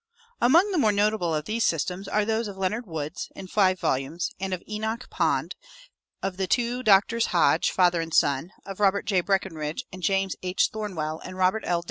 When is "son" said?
8.11-8.49